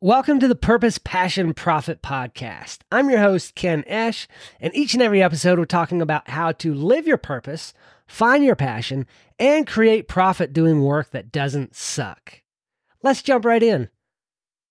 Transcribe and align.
Welcome 0.00 0.38
to 0.40 0.48
the 0.48 0.54
Purpose, 0.54 0.98
Passion, 0.98 1.54
Profit 1.54 2.02
podcast. 2.02 2.80
I'm 2.92 3.08
your 3.08 3.20
host, 3.20 3.54
Ken 3.54 3.84
Eash, 3.88 4.28
and 4.60 4.74
each 4.74 4.92
and 4.92 5.02
every 5.02 5.22
episode 5.22 5.58
we're 5.58 5.64
talking 5.64 6.02
about 6.02 6.28
how 6.28 6.52
to 6.52 6.74
live 6.74 7.06
your 7.06 7.16
purpose, 7.16 7.72
find 8.06 8.44
your 8.44 8.56
passion, 8.56 9.06
and 9.38 9.66
create 9.66 10.08
profit 10.08 10.52
doing 10.52 10.82
work 10.82 11.10
that 11.12 11.32
doesn't 11.32 11.74
suck. 11.74 12.42
Let's 13.02 13.22
jump 13.22 13.46
right 13.46 13.62
in. 13.62 13.88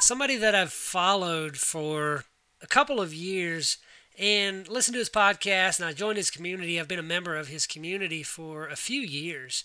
Somebody 0.00 0.36
that 0.36 0.54
I've 0.54 0.72
followed 0.72 1.58
for 1.58 2.24
a 2.62 2.66
couple 2.66 3.00
of 3.00 3.12
years 3.12 3.78
and 4.18 4.66
listened 4.68 4.94
to 4.94 5.00
his 5.00 5.10
podcast, 5.10 5.78
and 5.78 5.88
I 5.88 5.92
joined 5.92 6.16
his 6.16 6.30
community. 6.30 6.80
I've 6.80 6.88
been 6.88 6.98
a 6.98 7.02
member 7.02 7.36
of 7.36 7.48
his 7.48 7.66
community 7.66 8.22
for 8.22 8.66
a 8.68 8.76
few 8.76 9.00
years. 9.00 9.64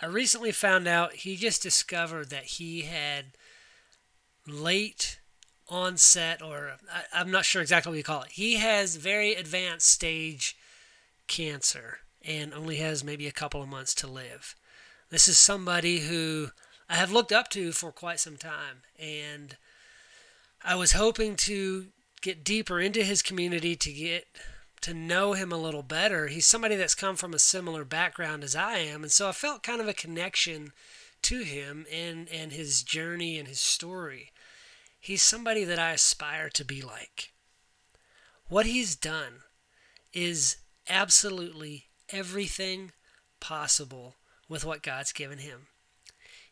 I 0.00 0.06
recently 0.06 0.52
found 0.52 0.86
out 0.86 1.14
he 1.14 1.34
just 1.36 1.62
discovered 1.62 2.30
that 2.30 2.44
he 2.44 2.82
had 2.82 3.36
late 4.46 5.20
onset, 5.68 6.42
or 6.42 6.72
I, 7.12 7.20
am 7.20 7.30
not 7.30 7.44
sure 7.44 7.62
exactly 7.62 7.90
what 7.90 7.98
you 7.98 8.04
call 8.04 8.22
it. 8.22 8.32
He 8.32 8.56
has 8.56 8.96
very 8.96 9.34
advanced 9.34 9.88
stage 9.88 10.56
cancer 11.26 11.98
and 12.24 12.52
only 12.52 12.76
has 12.76 13.02
maybe 13.02 13.26
a 13.26 13.32
couple 13.32 13.62
of 13.62 13.68
months 13.68 13.94
to 13.96 14.06
live. 14.06 14.54
This 15.10 15.28
is 15.28 15.38
somebody 15.38 16.00
who 16.00 16.50
I 16.88 16.96
have 16.96 17.12
looked 17.12 17.32
up 17.32 17.48
to 17.50 17.72
for 17.72 17.92
quite 17.92 18.20
some 18.20 18.36
time, 18.36 18.82
and 18.98 19.56
I 20.64 20.74
was 20.74 20.92
hoping 20.92 21.36
to 21.36 21.86
get 22.20 22.44
deeper 22.44 22.80
into 22.80 23.02
his 23.02 23.22
community 23.22 23.74
to 23.76 23.92
get 23.92 24.26
to 24.82 24.94
know 24.94 25.32
him 25.32 25.52
a 25.52 25.56
little 25.56 25.82
better. 25.82 26.28
He's 26.28 26.46
somebody 26.46 26.76
that's 26.76 26.94
come 26.94 27.16
from 27.16 27.34
a 27.34 27.38
similar 27.38 27.84
background 27.84 28.44
as 28.44 28.54
I 28.54 28.78
am, 28.78 29.02
and 29.02 29.12
so 29.12 29.28
I 29.28 29.32
felt 29.32 29.62
kind 29.62 29.80
of 29.80 29.88
a 29.88 29.94
connection 29.94 30.72
to 31.22 31.40
him 31.42 31.86
and 31.90 32.28
and 32.28 32.52
his 32.52 32.82
journey 32.82 33.38
and 33.38 33.48
his 33.48 33.60
story. 33.60 34.32
He's 34.98 35.22
somebody 35.22 35.64
that 35.64 35.78
I 35.78 35.92
aspire 35.92 36.48
to 36.50 36.64
be 36.64 36.82
like. 36.82 37.32
What 38.48 38.66
he's 38.66 38.94
done 38.94 39.42
is 40.12 40.58
absolutely 40.88 41.86
everything 42.10 42.92
possible 43.40 44.16
with 44.48 44.64
what 44.64 44.82
God's 44.82 45.12
given 45.12 45.38
him. 45.38 45.68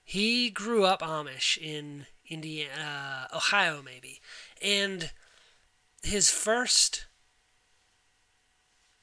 He 0.02 0.50
grew 0.50 0.84
up 0.84 1.02
Amish 1.02 1.56
in 1.58 2.06
Indiana, 2.28 3.28
uh, 3.30 3.36
Ohio, 3.36 3.82
maybe, 3.82 4.20
and 4.60 5.12
his 6.02 6.30
first, 6.30 7.06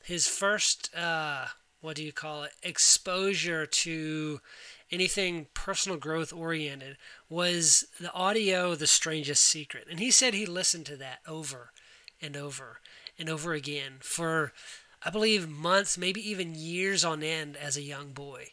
his 0.04 0.28
first, 0.28 0.94
uh, 0.96 1.48
what 1.82 1.96
do 1.96 2.04
you 2.04 2.12
call 2.12 2.44
it, 2.44 2.52
exposure 2.64 3.66
to 3.66 4.40
anything 4.92 5.48
personal 5.54 5.98
growth 5.98 6.34
oriented 6.34 6.98
was 7.30 7.86
the 8.00 8.12
audio 8.14 8.76
The 8.76 8.88
Strangest 8.88 9.44
Secret. 9.44 9.88
And 9.90 10.00
he 10.00 10.12
said 10.12 10.34
he 10.34 10.46
listened 10.46 10.86
to 10.88 10.98
that 10.98 11.20
over 11.28 11.72
and 12.22 12.36
over 12.36 12.80
and 13.20 13.30
over 13.30 13.54
again 13.54 13.98
for, 14.00 14.54
I 15.04 15.10
believe, 15.10 15.48
months, 15.50 15.98
maybe 15.98 16.28
even 16.28 16.56
years 16.56 17.04
on 17.04 17.22
end 17.22 17.58
as 17.58 17.78
a 17.78 17.82
young 17.82 18.12
boy. 18.12 18.50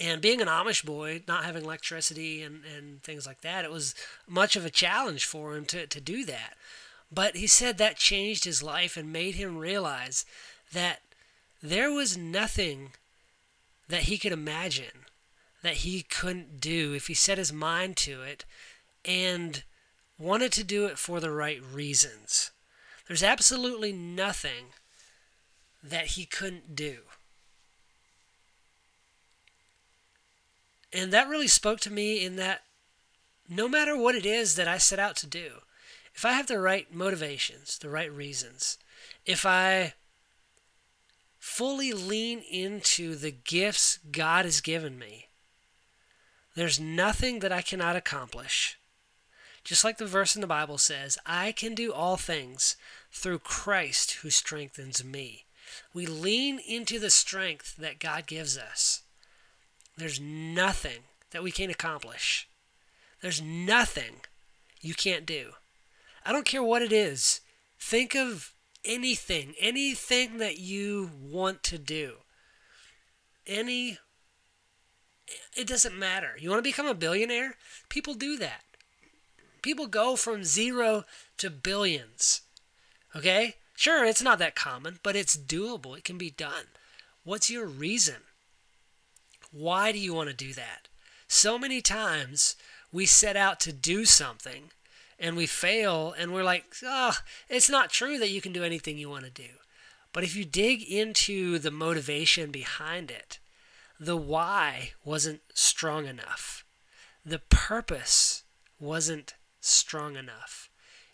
And 0.00 0.20
being 0.20 0.40
an 0.40 0.48
Amish 0.48 0.84
boy, 0.84 1.22
not 1.26 1.44
having 1.44 1.64
electricity 1.64 2.42
and, 2.42 2.62
and 2.64 3.02
things 3.02 3.26
like 3.26 3.40
that, 3.40 3.64
it 3.64 3.72
was 3.72 3.94
much 4.28 4.54
of 4.54 4.64
a 4.64 4.70
challenge 4.70 5.24
for 5.24 5.56
him 5.56 5.64
to, 5.66 5.86
to 5.86 6.00
do 6.00 6.24
that. 6.26 6.54
But 7.12 7.36
he 7.36 7.48
said 7.48 7.78
that 7.78 7.96
changed 7.96 8.44
his 8.44 8.62
life 8.62 8.96
and 8.96 9.12
made 9.12 9.34
him 9.34 9.58
realize 9.58 10.24
that 10.72 11.00
there 11.62 11.92
was 11.92 12.16
nothing 12.16 12.92
that 13.88 14.02
he 14.02 14.18
could 14.18 14.32
imagine 14.32 15.06
that 15.62 15.78
he 15.78 16.02
couldn't 16.02 16.60
do 16.60 16.94
if 16.94 17.06
he 17.08 17.14
set 17.14 17.38
his 17.38 17.52
mind 17.52 17.96
to 17.98 18.22
it 18.22 18.44
and 19.04 19.62
wanted 20.18 20.52
to 20.52 20.64
do 20.64 20.86
it 20.86 20.98
for 20.98 21.20
the 21.20 21.30
right 21.30 21.60
reasons. 21.62 22.50
There's 23.06 23.22
absolutely 23.22 23.92
nothing 23.92 24.66
that 25.82 26.06
he 26.06 26.24
couldn't 26.24 26.76
do. 26.76 26.98
And 30.92 31.12
that 31.12 31.28
really 31.28 31.48
spoke 31.48 31.80
to 31.80 31.92
me 31.92 32.24
in 32.24 32.36
that 32.36 32.62
no 33.48 33.68
matter 33.68 33.96
what 33.96 34.14
it 34.14 34.26
is 34.26 34.54
that 34.54 34.68
I 34.68 34.78
set 34.78 34.98
out 34.98 35.16
to 35.16 35.26
do, 35.26 35.62
if 36.14 36.24
I 36.24 36.32
have 36.32 36.46
the 36.46 36.60
right 36.60 36.92
motivations, 36.92 37.78
the 37.78 37.90
right 37.90 38.12
reasons, 38.12 38.78
if 39.24 39.46
I 39.46 39.94
fully 41.40 41.92
lean 41.92 42.40
into 42.40 43.16
the 43.16 43.32
gifts 43.32 43.98
God 44.12 44.44
has 44.44 44.60
given 44.60 44.98
me, 44.98 45.26
there's 46.54 46.78
nothing 46.78 47.40
that 47.40 47.50
I 47.50 47.62
cannot 47.62 47.96
accomplish. 47.96 48.78
Just 49.64 49.84
like 49.84 49.98
the 49.98 50.06
verse 50.06 50.34
in 50.34 50.40
the 50.40 50.46
Bible 50.46 50.78
says, 50.78 51.18
I 51.26 51.52
can 51.52 51.74
do 51.74 51.92
all 51.92 52.16
things 52.16 52.76
through 53.12 53.40
Christ 53.40 54.12
who 54.22 54.30
strengthens 54.30 55.02
me. 55.02 55.44
We 55.94 56.06
lean 56.06 56.60
into 56.66 56.98
the 56.98 57.10
strength 57.10 57.76
that 57.76 57.98
God 57.98 58.26
gives 58.26 58.58
us. 58.58 59.02
There's 59.96 60.20
nothing 60.20 61.02
that 61.30 61.42
we 61.42 61.52
can't 61.52 61.70
accomplish. 61.70 62.48
There's 63.22 63.40
nothing 63.40 64.20
you 64.80 64.94
can't 64.94 65.26
do. 65.26 65.52
I 66.24 66.32
don't 66.32 66.46
care 66.46 66.62
what 66.62 66.82
it 66.82 66.92
is. 66.92 67.40
Think 67.78 68.14
of 68.14 68.52
anything, 68.84 69.54
anything 69.60 70.38
that 70.38 70.58
you 70.58 71.10
want 71.22 71.62
to 71.64 71.78
do. 71.78 72.16
Any 73.46 73.98
it 75.56 75.66
doesn't 75.66 75.98
matter. 75.98 76.36
You 76.38 76.50
want 76.50 76.58
to 76.58 76.68
become 76.68 76.86
a 76.86 76.94
billionaire? 76.94 77.54
People 77.88 78.14
do 78.14 78.36
that. 78.38 78.62
People 79.62 79.86
go 79.86 80.16
from 80.16 80.44
zero 80.44 81.04
to 81.38 81.50
billions. 81.50 82.42
Okay? 83.14 83.56
Sure, 83.76 84.04
it's 84.04 84.22
not 84.22 84.38
that 84.38 84.54
common, 84.54 84.98
but 85.02 85.16
it's 85.16 85.36
doable. 85.36 85.96
It 85.96 86.04
can 86.04 86.18
be 86.18 86.30
done. 86.30 86.66
What's 87.24 87.50
your 87.50 87.66
reason? 87.66 88.16
Why 89.52 89.92
do 89.92 89.98
you 89.98 90.14
want 90.14 90.28
to 90.28 90.34
do 90.34 90.52
that? 90.54 90.88
So 91.28 91.58
many 91.58 91.80
times 91.80 92.56
we 92.92 93.06
set 93.06 93.36
out 93.36 93.60
to 93.60 93.72
do 93.72 94.04
something 94.04 94.70
and 95.20 95.36
we 95.36 95.46
fail 95.46 96.14
and 96.18 96.32
we're 96.32 96.42
like, 96.42 96.64
oh, 96.82 97.18
it's 97.48 97.70
not 97.70 97.90
true 97.90 98.18
that 98.18 98.30
you 98.30 98.40
can 98.40 98.52
do 98.52 98.64
anything 98.64 98.98
you 98.98 99.10
want 99.10 99.24
to 99.24 99.30
do. 99.30 99.50
But 100.12 100.24
if 100.24 100.34
you 100.34 100.44
dig 100.44 100.82
into 100.82 101.58
the 101.58 101.70
motivation 101.70 102.50
behind 102.50 103.10
it, 103.10 103.38
the 104.00 104.16
why 104.16 104.92
wasn't 105.04 105.42
strong 105.54 106.06
enough. 106.06 106.64
The 107.24 107.38
purpose 107.38 108.44
wasn't 108.80 109.34
strong 109.60 110.16
enough. 110.16 110.70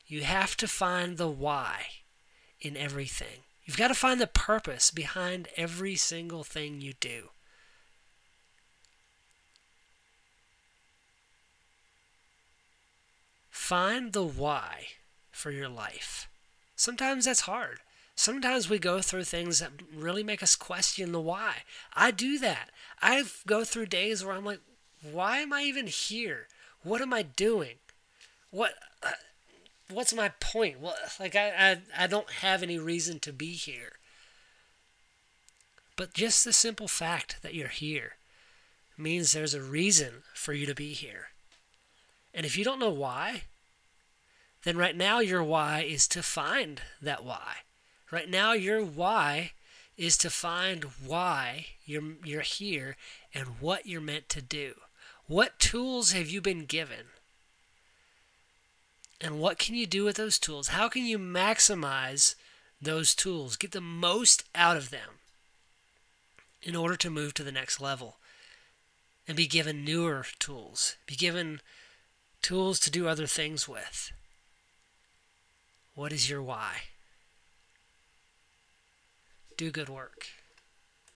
You 0.07 0.23
have 0.23 0.57
to 0.59 0.69
find 0.69 1.19
the 1.19 1.29
why 1.29 1.87
in 2.61 2.77
everything. 2.77 3.43
You've 3.65 3.77
got 3.77 3.89
to 3.89 3.95
find 3.95 4.21
the 4.21 4.29
purpose 4.29 4.93
behind 4.93 5.49
every 5.57 5.97
single 5.97 6.45
thing 6.45 6.81
you 6.81 6.93
do. 6.93 7.31
Find 13.67 14.13
the 14.13 14.23
why 14.23 14.87
for 15.33 15.51
your 15.51 15.69
life. 15.69 16.29
Sometimes 16.77 17.25
that's 17.25 17.41
hard. 17.41 17.81
Sometimes 18.15 18.71
we 18.71 18.79
go 18.79 19.01
through 19.01 19.25
things 19.25 19.59
that 19.59 19.73
really 19.93 20.23
make 20.23 20.41
us 20.41 20.55
question 20.55 21.11
the 21.11 21.21
why. 21.21 21.65
I 21.93 22.13
do 22.13 22.39
that. 22.39 22.71
I 23.03 23.25
go 23.45 23.65
through 23.65 23.87
days 23.87 24.25
where 24.25 24.37
I'm 24.37 24.45
like, 24.45 24.61
why 25.03 25.39
am 25.39 25.53
I 25.53 25.63
even 25.63 25.89
here? 25.89 26.47
What 26.85 27.03
am 27.03 27.13
I 27.13 27.23
doing? 27.23 27.79
What 28.53 28.75
uh, 29.03 29.19
what's 29.91 30.15
my 30.15 30.29
point? 30.39 30.79
Well, 30.79 30.95
like 31.19 31.35
I, 31.35 31.49
I 31.49 32.05
I 32.05 32.07
don't 32.07 32.31
have 32.31 32.63
any 32.63 32.79
reason 32.79 33.19
to 33.19 33.33
be 33.33 33.55
here. 33.55 33.95
But 35.97 36.15
just 36.15 36.45
the 36.45 36.53
simple 36.53 36.87
fact 36.87 37.43
that 37.43 37.55
you're 37.55 37.67
here 37.67 38.13
means 38.97 39.33
there's 39.33 39.55
a 39.55 39.61
reason 39.61 40.23
for 40.35 40.53
you 40.53 40.67
to 40.67 40.75
be 40.77 40.93
here. 40.93 41.31
And 42.33 42.47
if 42.47 42.57
you 42.57 42.63
don't 42.63 42.79
know 42.79 42.91
why, 42.91 43.43
then 44.67 44.77
right 44.77 44.97
now 44.97 45.21
your 45.21 45.45
why 45.45 45.83
is 45.83 46.09
to 46.09 46.25
find 46.25 46.81
that 47.01 47.25
why. 47.25 47.59
Right 48.11 48.29
now, 48.29 48.53
your 48.53 48.85
why 48.85 49.53
is 49.97 50.17
to 50.19 50.29
find 50.29 50.83
why 51.07 51.67
you're, 51.85 52.03
you're 52.25 52.41
here 52.41 52.97
and 53.33 53.61
what 53.61 53.87
you're 53.87 54.01
meant 54.01 54.29
to 54.31 54.43
do. 54.43 54.75
What 55.29 55.61
tools 55.61 56.11
have 56.11 56.29
you 56.29 56.41
been 56.41 56.65
given? 56.65 57.07
And 59.21 59.39
what 59.39 59.61
can 59.61 59.77
you 59.77 59.87
do 59.87 60.03
with 60.03 60.17
those 60.17 60.37
tools? 60.37 60.69
How 60.69 60.89
can 60.89 61.07
you 61.07 61.17
maximize 61.17 62.35
those 62.83 63.15
tools? 63.15 63.57
Get 63.57 63.71
the 63.71 63.81
most 63.81 64.43
out 64.53 64.77
of 64.77 64.91
them 64.91 65.21
in 66.61 66.75
order 66.75 66.97
to 66.97 67.09
move 67.09 67.35
to 67.35 67.45
the 67.45 67.53
next 67.53 67.81
level 67.81 68.17
and 69.29 69.37
be 69.37 69.47
given 69.47 69.85
newer 69.85 70.27
tools, 70.41 70.97
be 71.07 71.15
given 71.15 71.61
tools 72.43 72.81
to 72.81 72.91
do 72.91 73.07
other 73.07 73.29
things 73.29 73.69
with. 73.69 74.11
What 75.97 76.13
is 76.13 76.29
your 76.29 76.43
why? 76.43 76.83
do 79.57 79.71
good 79.71 79.89
work. 79.89 80.27